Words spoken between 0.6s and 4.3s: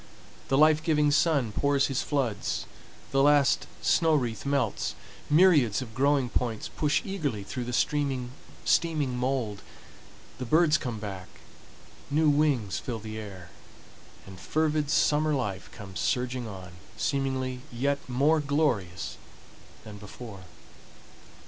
giving sun pours his floods, the last snow